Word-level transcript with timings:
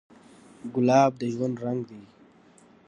ګلاب 0.75 1.11
د 1.19 1.21
ژوند 1.33 1.55
رنګ 1.65 1.81
دی. 1.89 2.03